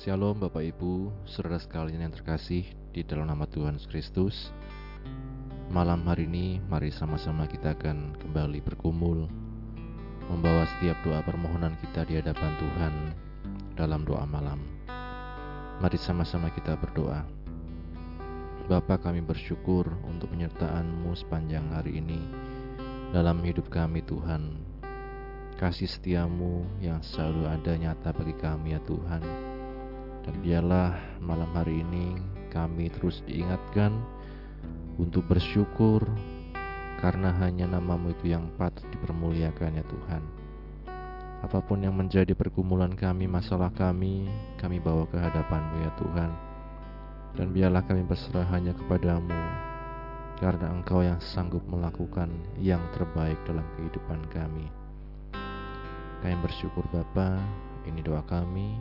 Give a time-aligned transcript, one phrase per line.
[0.00, 2.64] Shalom Bapak Ibu, saudara sekalian yang terkasih
[2.96, 4.48] di dalam nama Tuhan Kristus.
[5.68, 9.28] Malam hari ini mari sama-sama kita akan kembali berkumul
[10.24, 12.94] membawa setiap doa permohonan kita di hadapan Tuhan
[13.76, 14.64] dalam doa malam.
[15.84, 17.20] Mari sama-sama kita berdoa.
[18.72, 22.24] Bapa kami bersyukur untuk penyertaan-Mu sepanjang hari ini
[23.12, 24.64] dalam hidup kami Tuhan.
[25.60, 29.49] Kasih setiamu yang selalu ada nyata bagi kami ya Tuhan
[30.24, 32.18] dan biarlah malam hari ini
[32.50, 33.94] kami terus diingatkan
[35.00, 36.04] untuk bersyukur
[37.00, 40.22] karena hanya namamu itu yang patut dipermuliakan ya Tuhan.
[41.40, 44.28] Apa pun yang menjadi pergumulan kami, masalah kami,
[44.60, 46.30] kami bawa ke hadapanmu ya Tuhan.
[47.40, 49.40] Dan biarlah kami berserah hanya kepadamu,
[50.36, 52.28] karena Engkau yang sanggup melakukan
[52.60, 54.68] yang terbaik dalam kehidupan kami.
[56.20, 57.40] Kami bersyukur Bapa,
[57.88, 58.76] ini doa kami,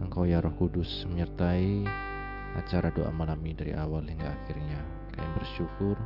[0.00, 1.84] Engkau ya Roh Kudus menyertai
[2.54, 4.80] acara doa malam ini dari awal hingga akhirnya.
[5.14, 5.96] Kami bersyukur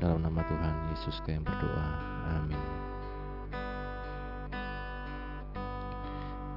[0.00, 1.88] dalam nama Tuhan Yesus kami berdoa.
[2.38, 2.62] Amin.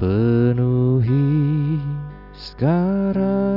[0.02, 1.80] Penuhi
[2.34, 3.53] sekarang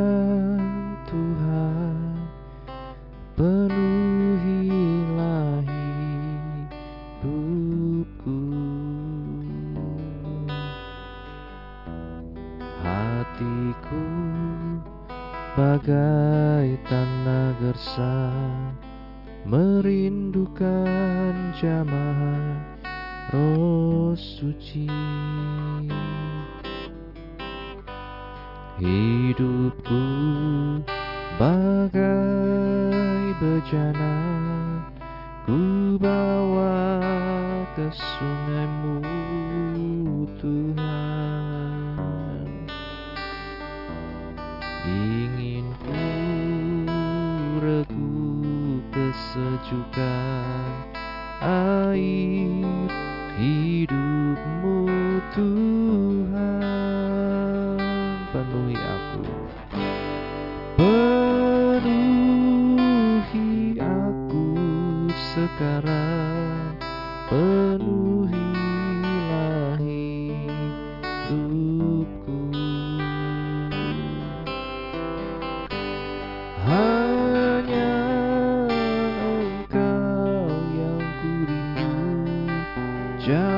[83.26, 83.55] just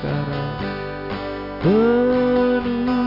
[0.00, 0.58] sekarang.
[1.62, 3.03] Penuhi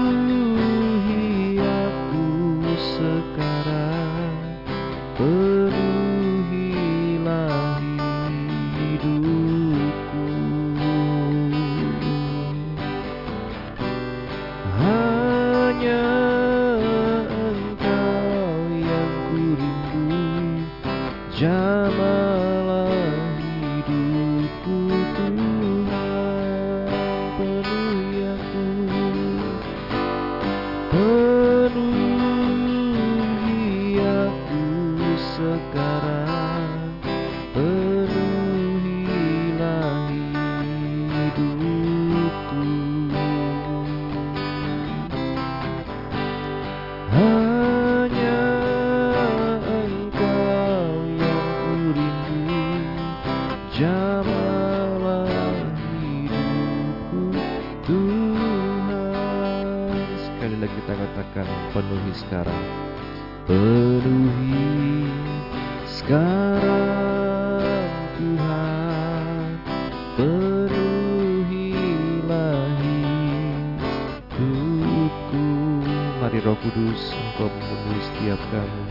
[76.27, 78.83] Mari roh kudus engkau memenuhi setiap kami.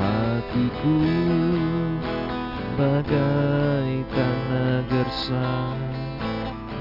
[0.00, 0.96] Hatiku
[2.80, 5.76] bagai tanah gersang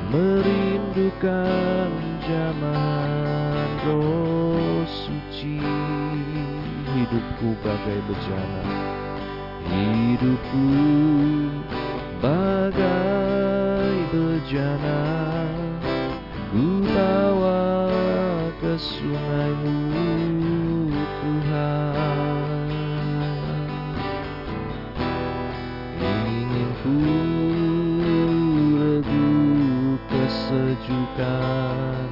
[0.07, 1.91] Merindukan
[2.23, 5.59] jamahan roh suci.
[6.95, 8.63] Hidupku bagai bejana
[9.67, 10.67] Hidupku
[12.23, 15.03] bagai bejana.
[16.55, 17.59] Ku bawa
[17.99, 18.10] ke
[18.81, 19.69] sungaimu
[21.21, 22.65] Tuhan.
[26.01, 26.97] Ingin ku
[28.81, 29.29] regu
[30.09, 32.09] kesejukan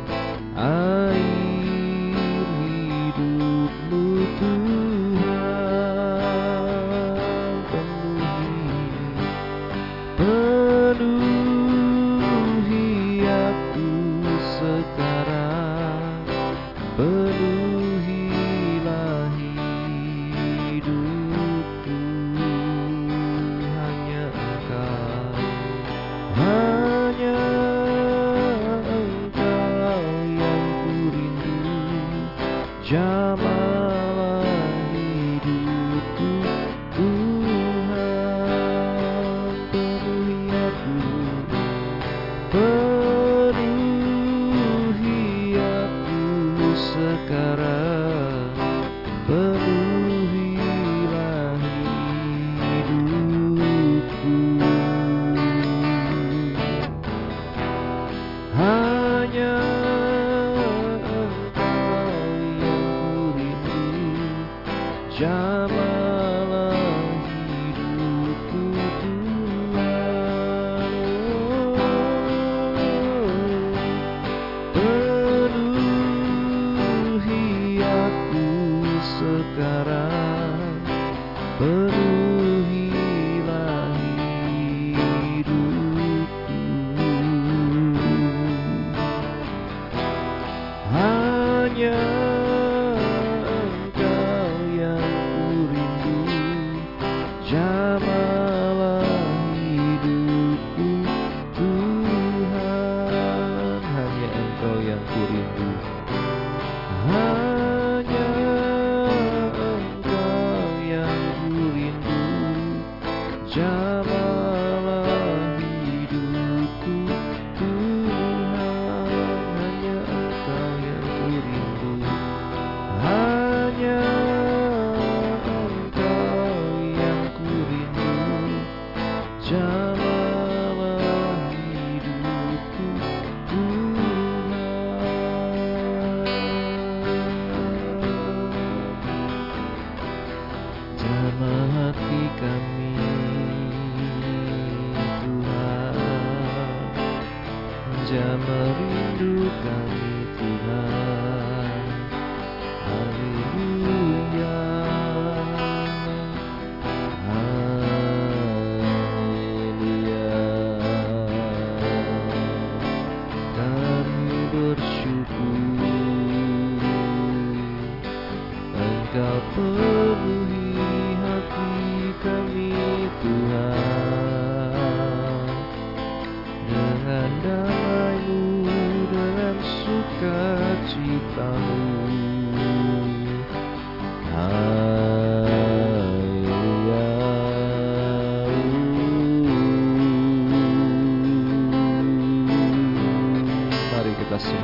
[113.51, 114.08] 这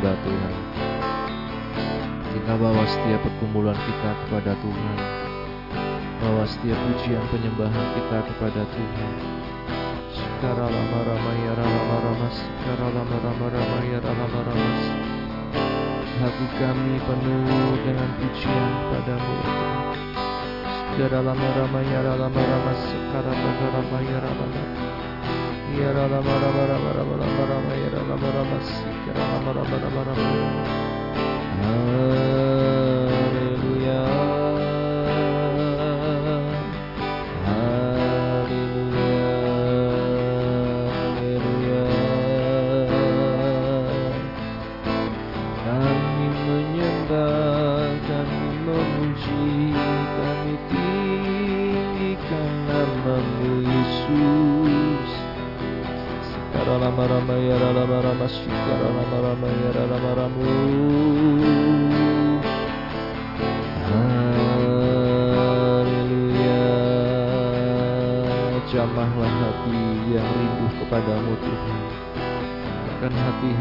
[0.05, 0.53] sembah Tuhan.
[2.37, 4.97] Kita bawa setiap pergumulan kita kepada Tuhan.
[6.21, 9.11] Bawa setiap pujian penyembahan kita kepada Tuhan.
[10.13, 14.69] Sekarang lama rama ya rama rama Sekarang lama rama rama ya rama rama
[16.21, 19.37] Hati kami penuh dengan pujian padamu
[20.93, 24.84] Sekarang lama rama ya rama rama Sekarang lama rama ya rama rama
[25.75, 25.91] Ya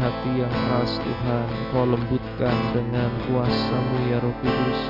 [0.05, 4.81] hati-hati yang keras Tuhan Kau lembutkan dengan kuasamu ya Roh Kudus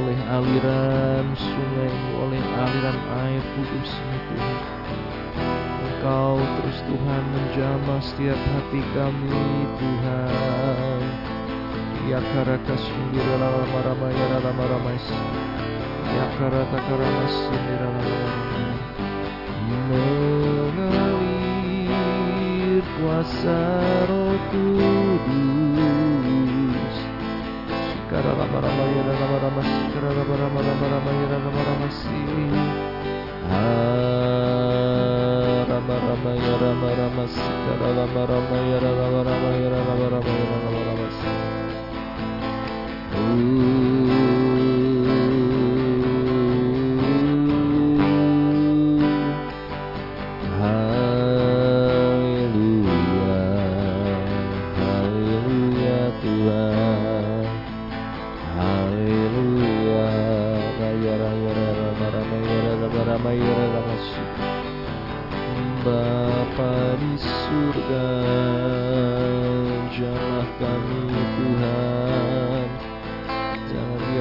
[0.00, 1.92] Oleh aliran sungai
[2.24, 2.98] Oleh aliran
[3.28, 4.58] air kudusmu Tuhan
[5.84, 9.44] Engkau terus Tuhan menjamah setiap hati kami
[9.76, 11.00] Tuhan
[12.08, 14.92] Ya karaka sindira lama rama ya lama rama
[16.08, 18.56] Ya karata karama sindira lama rama
[19.68, 20.27] Mengalir
[22.98, 23.58] kuasa
[24.10, 25.86] roh kudus.
[27.94, 28.32] Sikara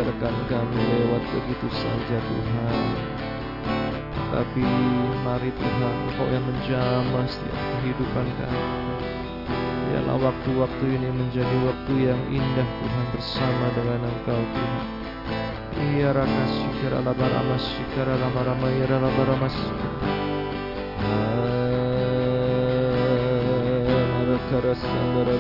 [0.08, 2.76] biarkan kami lewat begitu saja Tuhan.
[4.32, 4.64] Tapi
[5.28, 8.64] mari Tuhan Kau yang menjamah setiap kehidupan kami.
[9.92, 14.86] Biarlah waktu-waktu ini menjadi waktu yang indah Tuhan bersama dengan Engkau Tuhan.
[16.00, 20.08] Ya raka sikara lama rama sikara lama rama ya rama rama sikara
[24.48, 25.36] Kara sambara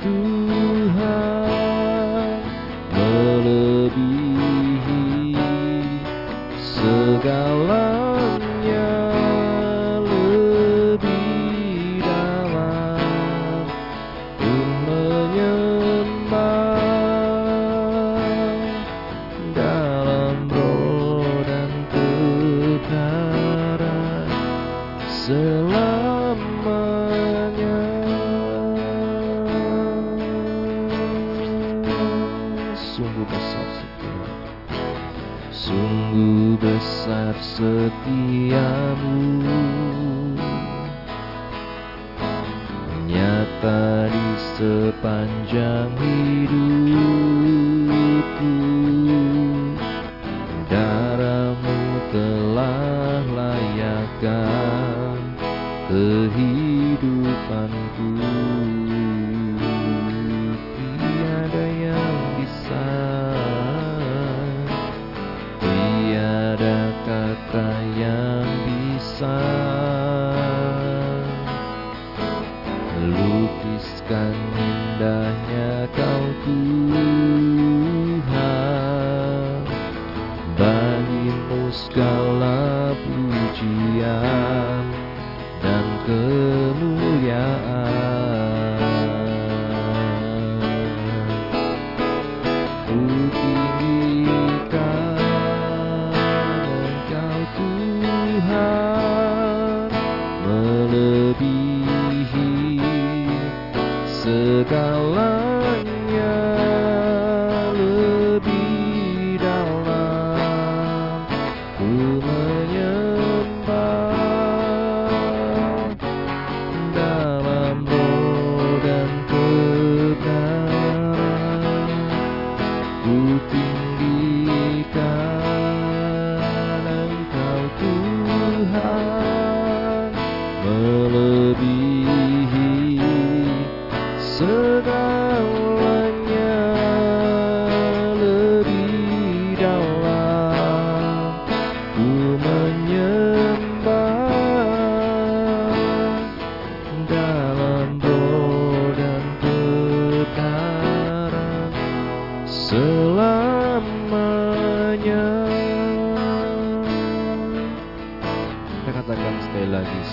[0.05, 1.49] Tuhan
[2.93, 5.01] melebihi
[6.61, 7.84] segalanya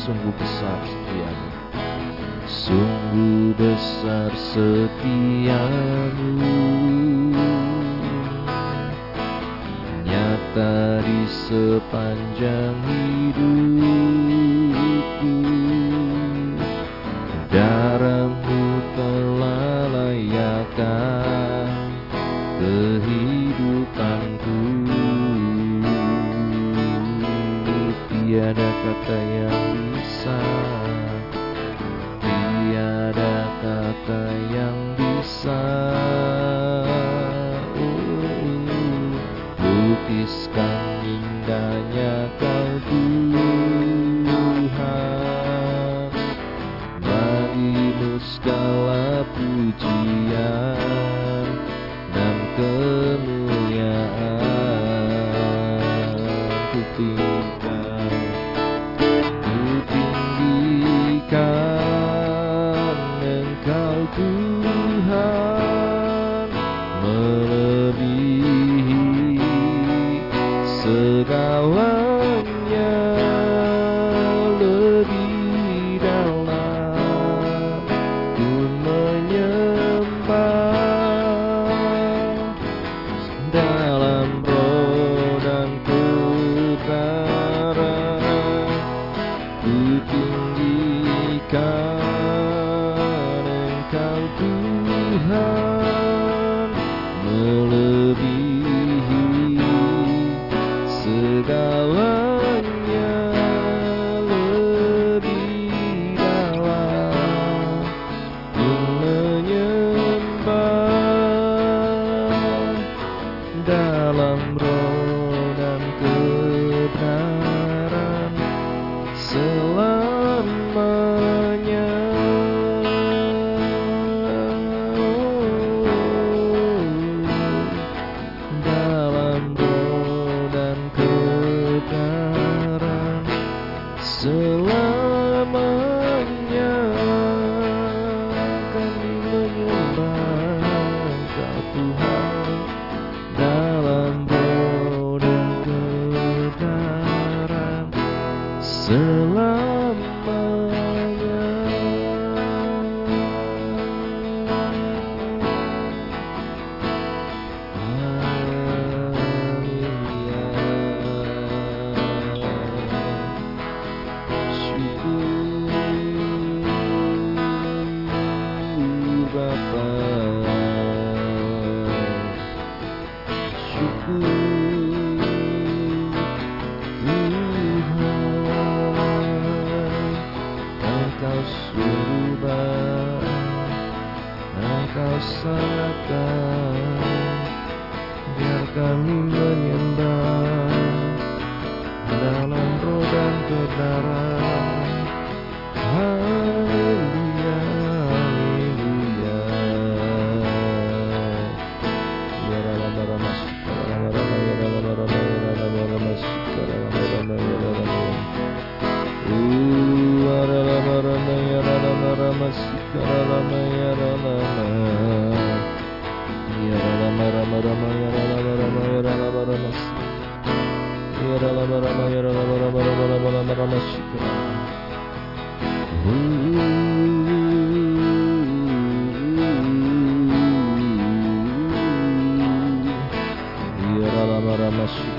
[0.02, 1.49] sungguh besar setiamu.
[2.50, 5.79] Sungguh besar setiamu.
[10.03, 12.83] Nyata di sepanjang
[13.31, 13.70] hidupku.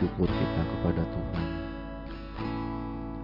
[0.00, 1.46] syukur kita kepada Tuhan.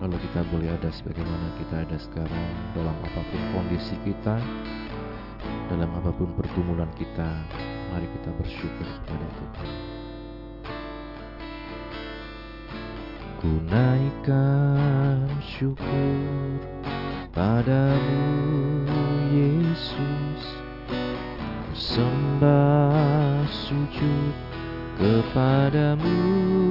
[0.05, 4.37] Lalu kita boleh ada sebagaimana kita ada sekarang dalam apa pun kondisi kita,
[5.73, 7.33] dalam apa pun pergumulan kita,
[7.89, 9.69] mari kita bersyukur kepada Tuhan.
[13.41, 16.61] Ku naikkan syukur
[17.33, 18.21] padamu
[19.33, 20.45] Yesus
[21.65, 24.37] Ku sembah sujud
[24.97, 26.66] kepadamu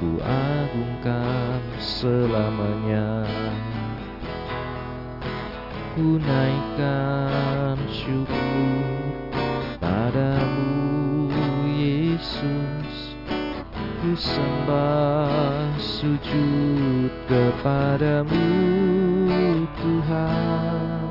[0.00, 3.26] ku agungkan selamanya.
[5.92, 9.12] Ku naikkan syukur
[9.82, 11.28] padamu
[11.68, 13.16] Yesus.
[14.02, 18.46] Ku sembah sujud kepadamu
[19.78, 21.02] Tuhan.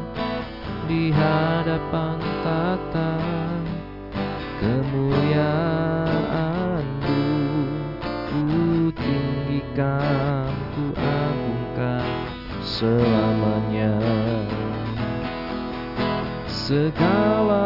[0.91, 3.15] Di hadapan tata
[4.59, 5.80] kemuliaan-Mu
[9.81, 10.45] tinggikan
[10.77, 12.05] ku agungkan
[12.61, 13.97] selamanya.
[16.45, 17.65] Segala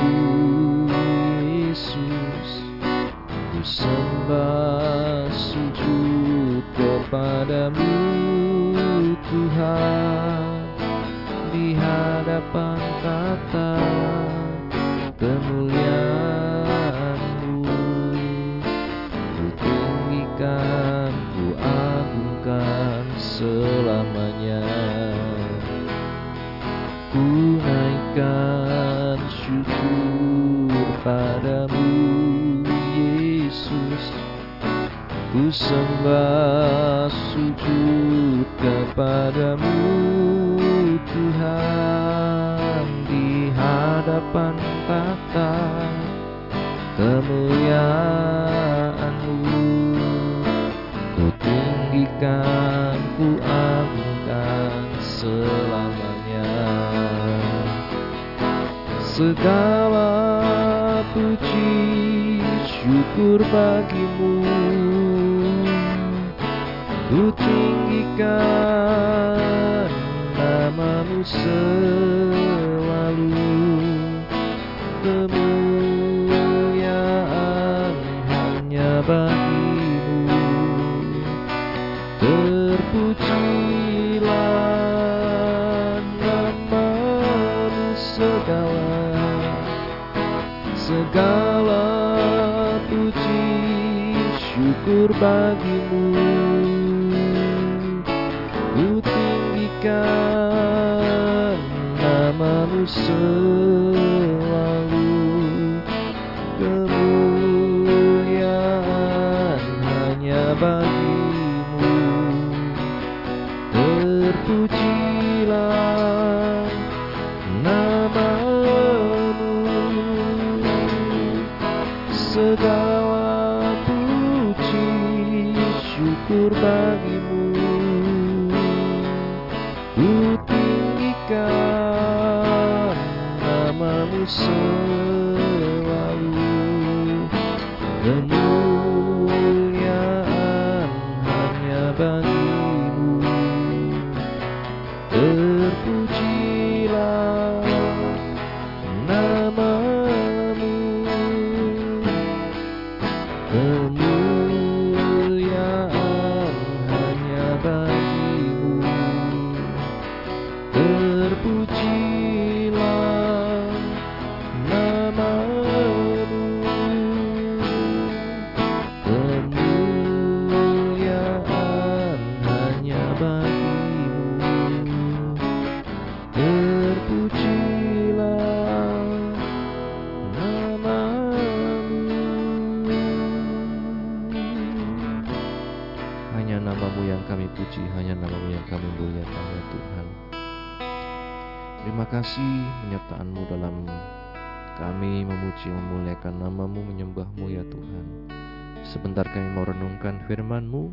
[200.26, 200.92] firmanmu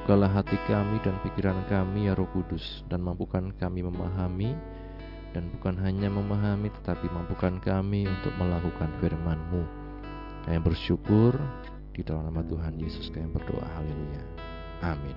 [0.00, 4.56] bukalah hati kami dan pikiran kami ya Roh Kudus dan mampukan kami memahami
[5.32, 9.62] dan bukan hanya memahami tetapi mampukan kami untuk melakukan firman-Mu.
[10.44, 11.36] Kami bersyukur
[11.96, 13.64] di dalam nama Tuhan Yesus kami berdoa.
[13.64, 14.22] Haleluya.
[14.84, 15.16] Amin.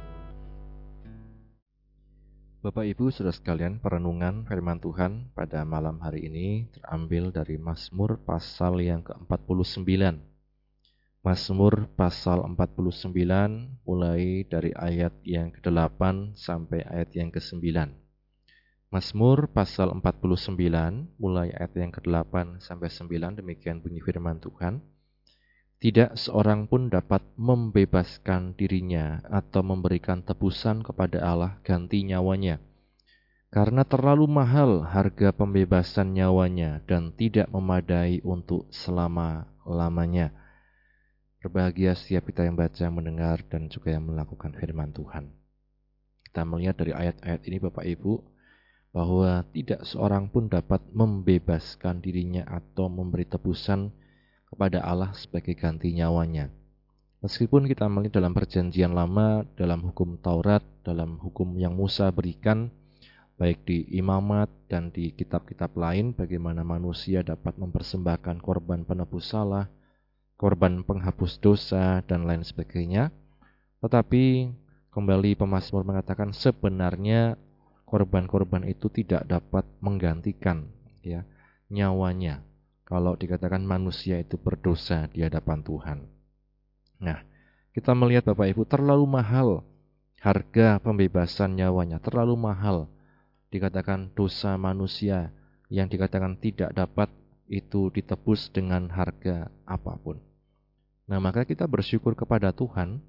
[2.65, 8.82] Bapak Ibu Saudara sekalian, perenungan firman Tuhan pada malam hari ini terambil dari Mazmur pasal
[8.82, 10.35] yang ke-49.
[11.25, 13.09] Mazmur pasal 49
[13.81, 17.65] mulai dari ayat yang ke-8 sampai ayat yang ke-9.
[18.93, 20.53] Mazmur pasal 49
[21.17, 24.85] mulai ayat yang ke-8 sampai 9 demikian bunyi firman Tuhan.
[25.81, 32.61] Tidak seorang pun dapat membebaskan dirinya atau memberikan tebusan kepada Allah ganti nyawanya.
[33.49, 40.44] Karena terlalu mahal harga pembebasan nyawanya dan tidak memadai untuk selama-lamanya.
[41.45, 45.29] Berbahagia setiap kita yang baca, mendengar, dan juga yang melakukan firman Tuhan.
[46.25, 48.17] Kita melihat dari ayat-ayat ini Bapak Ibu,
[48.89, 53.93] bahwa tidak seorang pun dapat membebaskan dirinya atau memberi tebusan
[54.49, 56.49] kepada Allah sebagai ganti nyawanya.
[57.21, 62.73] Meskipun kita melihat dalam perjanjian lama, dalam hukum Taurat, dalam hukum yang Musa berikan,
[63.38, 69.69] baik di imamat dan di kitab-kitab lain, bagaimana manusia dapat mempersembahkan korban penebus salah,
[70.36, 73.12] korban penghapus dosa, dan lain sebagainya.
[73.80, 74.52] Tetapi
[74.91, 77.39] kembali pemazmur mengatakan sebenarnya
[77.84, 80.71] korban-korban itu tidak dapat menggantikan
[81.06, 81.21] ya
[81.69, 82.41] nyawanya
[82.86, 86.00] kalau dikatakan manusia itu berdosa di hadapan Tuhan.
[87.02, 87.19] Nah,
[87.74, 89.65] kita melihat Bapak Ibu terlalu mahal
[90.21, 92.89] harga pembebasan nyawanya, terlalu mahal
[93.50, 95.34] dikatakan dosa manusia
[95.69, 97.10] yang dikatakan tidak dapat
[97.45, 100.17] itu ditebus dengan harga apa pun.
[101.05, 103.01] Nah, maka kita bersyukur kepada Tuhan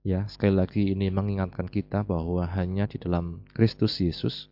[0.00, 4.48] Ya, sekali lagi ini mengingatkan kita bahwa hanya di dalam Kristus Yesus,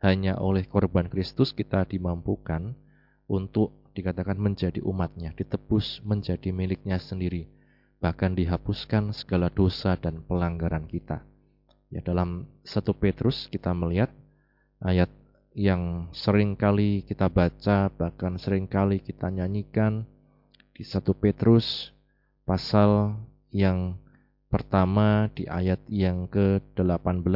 [0.00, 2.72] hanya oleh korban Kristus kita dimampukan
[3.28, 7.52] untuk dikatakan menjadi umatnya, ditebus menjadi miliknya sendiri,
[8.00, 11.20] bahkan dihapuskan segala dosa dan pelanggaran kita.
[11.92, 14.08] Ya, dalam satu Petrus kita melihat
[14.80, 15.12] ayat
[15.58, 20.06] yang sering kali kita baca, bahkan sering kali kita nyanyikan
[20.70, 21.90] di satu Petrus
[22.46, 23.18] pasal
[23.50, 23.98] yang
[24.46, 27.26] pertama di ayat yang ke-18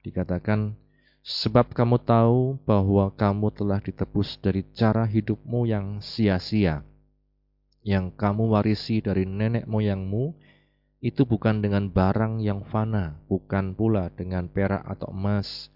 [0.00, 0.72] dikatakan
[1.20, 6.80] sebab kamu tahu bahwa kamu telah ditebus dari cara hidupmu yang sia-sia
[7.84, 10.32] yang kamu warisi dari nenek moyangmu
[11.02, 15.66] itu bukan dengan barang yang fana, bukan pula dengan perak atau emas,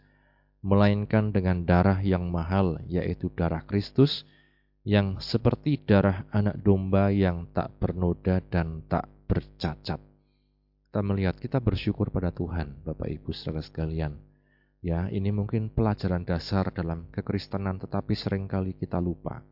[0.67, 4.27] melainkan dengan darah yang mahal, yaitu darah Kristus,
[4.83, 10.03] yang seperti darah anak domba yang tak bernoda dan tak bercacat
[10.97, 14.17] kita melihat kita bersyukur pada Tuhan, Bapak Ibu saudara sekalian.
[14.81, 19.45] Ya, ini mungkin pelajaran dasar dalam kekristenan tetapi sering kali kita lupa.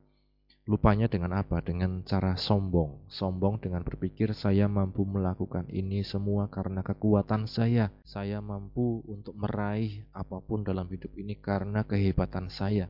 [0.65, 1.61] Lupanya dengan apa?
[1.61, 3.05] Dengan cara sombong.
[3.13, 7.93] Sombong dengan berpikir saya mampu melakukan ini semua karena kekuatan saya.
[8.01, 12.89] Saya mampu untuk meraih apa pun dalam hidup ini karena kehebatan saya.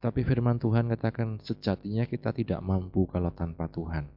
[0.00, 4.08] Tapi firman Tuhan katakan sejatinya kita tidak mampu kalau tanpa Tuhan.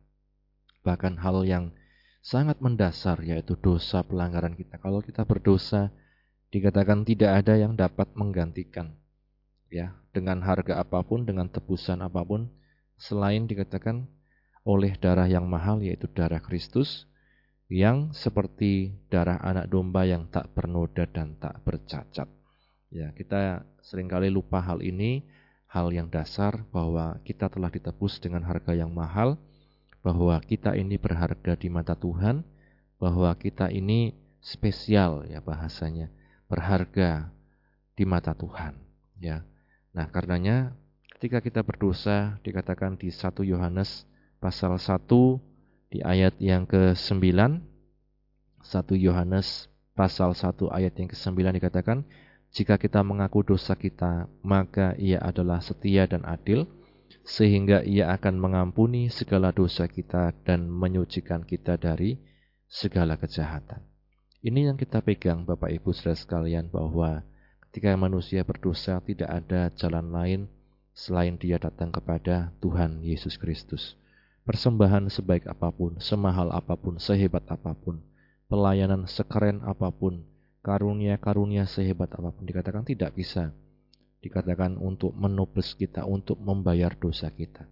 [0.88, 1.76] Bahkan hal yang
[2.24, 4.80] sangat mendasar yaitu dosa pelanggaran kita.
[4.80, 5.92] Kalau kita berdosa
[6.56, 8.96] dikatakan tidak ada yang dapat menggantikan
[9.72, 12.61] ya dengan harga apa pun dengan tebusan apa pun
[13.02, 14.06] selain dikatakan
[14.62, 17.10] oleh darah yang mahal yaitu darah Kristus
[17.66, 22.30] yang seperti darah anak domba yang tak bernoda dan tak bercacat.
[22.94, 25.26] Ya, kita sering kali lupa hal ini,
[25.72, 29.40] hal yang dasar bahwa kita telah ditebus dengan harga yang mahal
[30.04, 32.44] bahwa kita ini berharga di mata Tuhan,
[32.98, 36.10] bahwa kita ini spesial ya bahasanya,
[36.50, 37.30] berharga
[37.96, 38.76] di mata Tuhan,
[39.22, 39.46] ya.
[39.94, 40.74] Nah, karenanya
[41.22, 44.10] ketika kita berdosa dikatakan di 1 Yohanes
[44.42, 45.06] pasal 1
[45.94, 47.62] di ayat yang ke-9 1
[48.98, 52.02] Yohanes pasal 1 ayat yang ke-9 dikatakan
[52.50, 56.66] jika kita mengaku dosa kita maka ia adalah setia dan adil
[57.22, 62.18] sehingga ia akan mengampuni segala dosa kita dan menyucikan kita dari
[62.66, 63.86] segala kejahatan.
[64.42, 67.22] Ini yang kita pegang Bapak Ibu saudara sekalian bahwa
[67.70, 70.42] ketika manusia berdosa tidak ada jalan lain
[70.92, 73.96] selain dia datang kepada Tuhan Yesus Kristus.
[74.44, 78.02] Persembahan sebaik apa pun, semahal apa pun, sehebat apa pun,
[78.50, 80.26] pelayanan sekeren apa pun,
[80.66, 83.54] karunia-karunia sehebat apa pun dikatakan tidak bisa
[84.22, 87.66] dikatakan untuk menoples kita, untuk membayar dosa kita.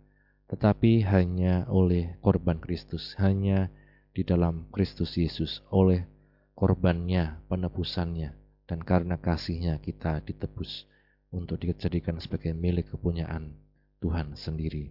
[0.49, 3.69] Tetapi hanya oleh korban Kristus, hanya
[4.17, 6.09] di dalam Kristus Yesus, oleh
[6.57, 8.33] korbannya, penebusannya,
[8.65, 10.89] dan karena kasihnya kita ditebus
[11.29, 13.53] untuk dijadikan sebagai milik kepunyaan
[14.01, 14.89] Tuhan sendiri.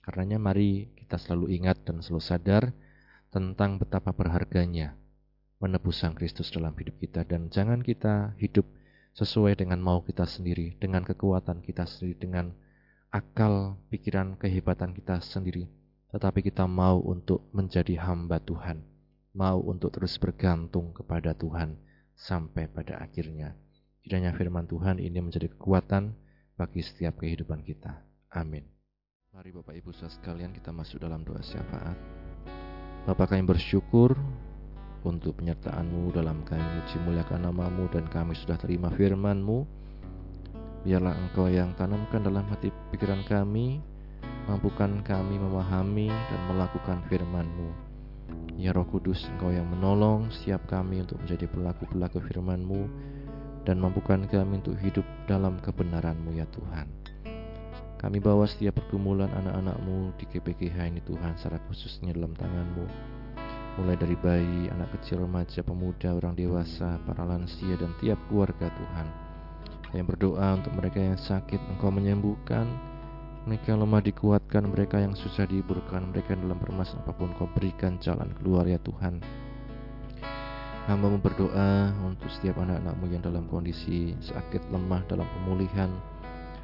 [0.00, 2.64] Karenanya mari kita selalu ingat dan selalu sadar
[3.30, 4.96] tentang betapa berharganya
[5.60, 8.64] penebusan Kristus dalam hidup kita dan jangan kita hidup
[9.14, 12.46] sesuai dengan mau kita sendiri, dengan kekuatan kita sendiri, dengan
[13.10, 15.66] akal, pikiran, kehebatan kita sendiri.
[16.10, 18.82] Tetapi kita mau untuk menjadi hamba Tuhan,
[19.34, 21.78] mau untuk terus bergantung kepada Tuhan
[22.18, 23.54] sampai pada akhirnya
[24.00, 26.16] Kiranya firman Tuhan ini menjadi kekuatan
[26.56, 28.00] bagi setiap kehidupan kita.
[28.32, 28.64] Amin.
[29.36, 31.94] Mari Bapak Ibu saudara sekalian kita masuk dalam doa syafaat.
[33.04, 34.16] Bapak kami bersyukur
[35.04, 39.64] untuk penyertaan-Mu dalam kami muji muliakan namamu dan kami sudah terima firman-Mu.
[40.84, 43.84] Biarlah Engkau yang tanamkan dalam hati pikiran kami,
[44.48, 47.68] mampukan kami memahami dan melakukan firman-Mu.
[48.56, 52.82] Ya Roh Kudus, Engkau yang menolong setiap kami untuk menjadi pelaku-pelaku firman-Mu
[53.68, 56.88] dan mampukan kami untuk hidup dalam kebenaran-Mu ya Tuhan.
[58.00, 62.88] Kami bawa setiap pergumulan anak-anak-Mu di GPGH ini Tuhan secara khususnya dalam tangan-Mu.
[63.76, 69.06] Mulai dari bayi, anak kecil, remaja, pemuda, orang dewasa, para lansia, dan tiap keluarga Tuhan.
[69.92, 72.66] Yang berdoa untuk mereka yang sakit, Engkau menyembuhkan,
[73.44, 77.96] mereka yang lemah dikuatkan, mereka yang susah dihiburkan, mereka dalam permasalahan apa pun Kau berikan
[78.00, 79.20] jalan keluar ya Tuhan.
[80.88, 85.92] Hamba berdoa untuk setiap anak-anakmu yang dalam kondisi sakit lemah dalam pemulihan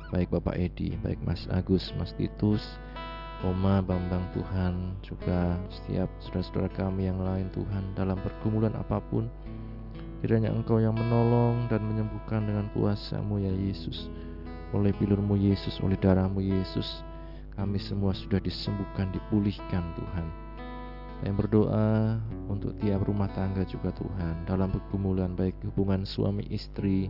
[0.08, 2.64] Baik Bapak Edi, baik Mas Agus, Mas Titus,
[3.44, 9.28] Oma, Bambang Tuhan Juga setiap saudara-saudara kami yang lain Tuhan Dalam pergumulan apa pun
[10.24, 14.08] Kiranya Engkau yang menolong dan menyembuhkan dengan kuasamu ya Yesus.
[14.72, 17.04] Oleh pilurmu Yesus, oleh darahmu Yesus
[17.52, 20.45] Kami semua sudah disembuhkan, dipulihkan Tuhan
[21.24, 22.20] yang berdoa
[22.52, 24.44] untuk tiap rumah tangga juga Tuhan.
[24.44, 27.08] Dalam pergumulan baik hubungan suami istri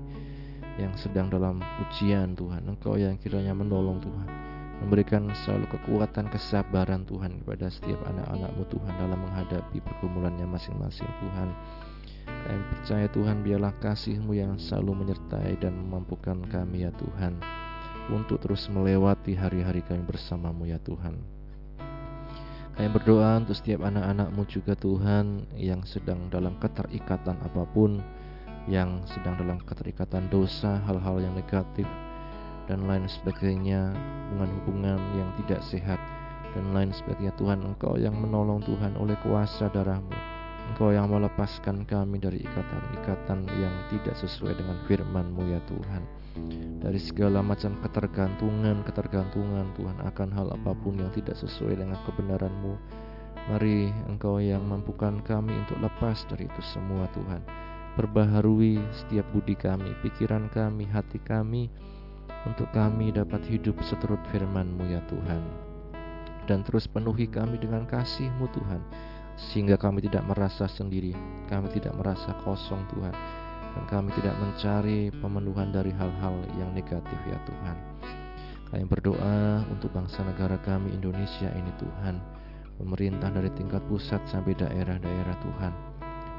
[0.79, 2.71] yang sedang dalam ujian Tuhan.
[2.71, 4.29] Engkau yang kiranya menolong Tuhan.
[4.77, 11.49] Memberikan selalu kekuatan kesabaran Tuhan kepada setiap anak-anakmu Tuhan dalam menghadapi pergumulannya masing-masing Tuhan.
[12.27, 17.41] Kami percaya Tuhan biarlah kasihmu yang selalu menyertai dan memampukan kami ya Tuhan
[18.13, 21.36] untuk terus melewati hari-hari kami bersamamu ya Tuhan
[22.77, 28.05] kami berdoa untuk setiap anak-anakmu juga Tuhan yang sedang dalam keterikatan apa pun
[28.69, 31.89] Yang sedang dalam keterikatan dosa, hal-hal yang negatif
[32.69, 33.97] Dan lain sebagainya
[34.29, 35.97] Hubungan-hubungan yang tidak sehat
[36.53, 37.33] Dan lain sebagainya.
[37.41, 40.13] Tuhan Engkau yang menolong Tuhan oleh kuasa darahmu.
[40.69, 46.16] Engkau yang melepaskan kami dari ikatan-ikatan yang tidak sesuai dengan firman-Mu ya Tuhan
[46.87, 52.75] dari segala macam ketergantungan-ketergantungan Tuhan akan hal apa pun yang tidak sesuai dengan kebenaran-Mu.
[53.47, 57.43] Mari Engkau yang mampukan kami untuk lepas dari itu semua Tuhan.
[57.99, 61.73] Perbaharui setiap budi kami, pikiran kami, hati kami,
[62.47, 65.43] untuk kami dapat hidup seturut firman-Mu ya Tuhan.
[66.47, 68.83] Dan terus penuhi kami dengan kasih-Mu Tuhan,
[69.35, 71.17] sehingga kami tidak merasa sendiri,
[71.51, 73.15] kami tidak merasa kosong Tuhan,
[73.77, 77.77] dan kami tidak mencari pemenuhan dari hal-hal yang negatif ya Tuhan.
[78.73, 82.17] Kami berdoa untuk bangsa negara kami Indonesia ini Tuhan,
[82.81, 85.73] pemerintah dari tingkat pusat sampai daerah-daerah Tuhan,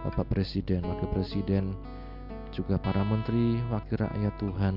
[0.09, 1.77] Bapak Presiden, Wakil Presiden,
[2.49, 4.75] juga para menteri, wakil rakyat Tuhan,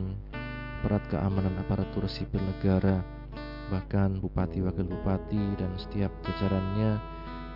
[0.80, 3.00] aparat keamanan aparatur sipil negara,
[3.72, 7.00] bahkan bupati, wakil bupati, dan setiap jajarannya,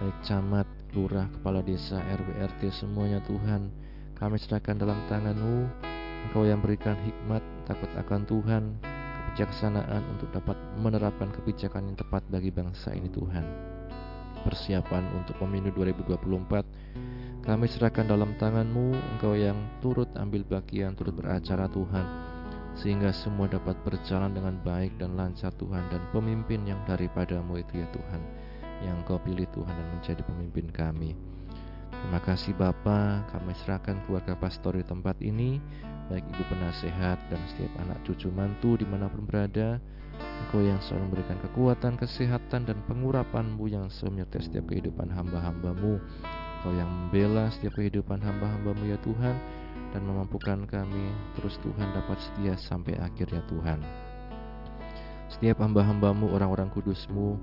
[0.01, 3.84] baik camat, lurah, kepala desa, RW, RT, semuanya Tuhan,
[4.15, 5.67] kami serahkan dalam tanganmu
[6.25, 8.65] Engkau yang berikan hikmat, takut akan Tuhan
[9.35, 13.43] Kebijaksanaan untuk dapat menerapkan kebijakan yang tepat bagi bangsa ini Tuhan.
[14.47, 21.67] Persiapan untuk pemilu 2024 Kami serahkan dalam tanganmu Engkau yang turut ambil bagian, turut beracara
[21.67, 22.07] Tuhan
[22.79, 27.91] Sehingga semua dapat berjalan dengan baik dan lancar Tuhan Dan pemimpin yang daripadamu itu ya
[27.91, 28.23] Tuhan
[28.87, 31.34] Yang Engkau pilih Tuhan dan menjadi pemimpin kami
[32.05, 35.57] Terima kasih Bapa, kami serahkan keluarga pastor di tempat ini,
[36.13, 39.81] baik ibu penasehat dan setiap anak cucu mantu di mana pun berada.
[40.45, 45.97] Engkau yang selalu memberikan kekuatan, kesehatan, dan pengurapanmu yang selalu menyertai setiap kehidupan hamba-hambamu.
[46.61, 49.41] Engkau yang membela setiap kehidupan hamba-hambamu ya Tuhan,
[49.97, 51.09] dan memampukan kami
[51.41, 53.81] terus Tuhan dapat setia sampai akhir ya Tuhan.
[55.33, 57.41] Setiap hamba-hambamu, orang-orang kudusmu,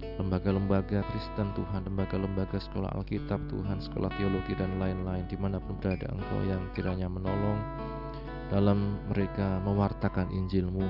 [0.00, 6.08] lembaga-lembaga Kristen Tuhan, lembaga-lembaga sekolah Alkitab Tuhan, sekolah teologi dan lain-lain di mana pun berada
[6.12, 7.60] Engkau yang kiranya menolong
[8.50, 10.84] dalam mereka mewartakan Injilmu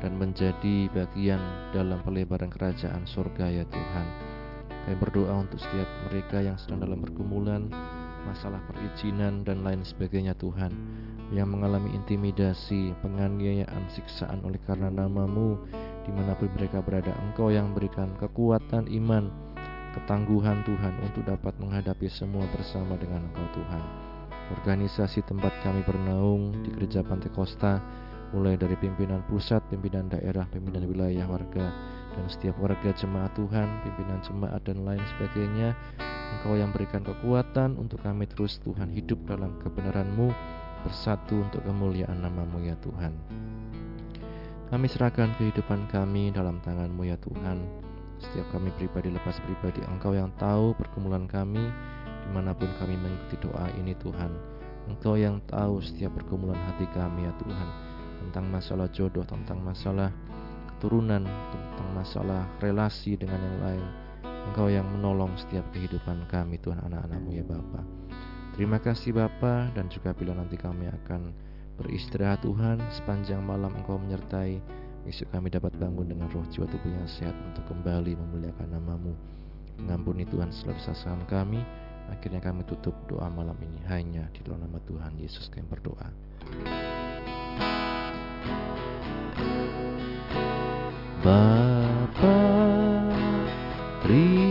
[0.00, 1.40] dan menjadi bagian
[1.72, 4.06] dalam pelebaran kerajaan surga ya Tuhan.
[4.84, 7.72] Kami berdoa untuk setiap mereka yang sedang dalam pergumulan,
[8.28, 10.72] masalah perizinan dan lain sebagainya Tuhan,
[11.32, 15.56] yang mengalami intimidasi, penganiayaan, siksaan oleh karena namamu,
[16.04, 19.32] di mana pun mereka berada Engkau yang memberikan kekuatan iman
[19.96, 24.04] ketangguhan Tuhan untuk dapat menghadapi semua bersama dengan Engkau Tuhan
[24.52, 27.80] organisasi tempat kami bernaung di gereja Pantai Kosta
[28.34, 31.70] mulai dari pimpinan pusat, pimpinan daerah, pimpinan wilayah warga
[32.14, 35.78] dan setiap warga jemaat Tuhan, pimpinan jemaat dan lain sebagainya
[36.34, 40.28] Engkau yang berikan kekuatan untuk kami terus Tuhan hidup dalam kebenaran-Mu
[40.82, 43.14] bersatu untuk kemuliaan namamu ya Tuhan.
[44.74, 47.62] Kami serahkan kehidupan kami dalam tanganmu ya Tuhan.
[48.18, 51.62] Setiap kami pribadi lepas pribadi, Engkau yang tahu pergumulan kami,
[52.02, 54.34] di mana pun kami mengikuti doa ini Tuhan.
[54.90, 57.68] Engkau yang tahu setiap pergumulan hati kami ya Tuhan,
[58.26, 60.10] tentang masalah jodoh, tentang masalah
[60.66, 63.86] keturunan, tentang masalah relasi dengan yang lain.
[64.26, 67.86] Engkau yang menolong setiap kehidupan kami Tuhan anak-anakmu ya Bapak.
[68.58, 74.62] Terima kasih Bapa dan juga bila nanti kami akan beristirahat Tuhan sepanjang malam Engkau menyertai
[75.04, 79.12] Besok kami dapat bangun dengan roh jiwa tubuh yang sehat untuk kembali memuliakan namamu.
[79.76, 81.60] Mengampuni Tuhan selalu kesalahan kami.
[82.08, 86.08] Akhirnya kami tutup doa malam ini hanya di dalam nama Tuhan Yesus kami berdoa.
[91.20, 92.36] Bapa
[94.08, 94.43] terima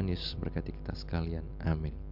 [0.00, 1.44] Tuhan Yesus berkati kita sekalian.
[1.60, 2.09] Amin.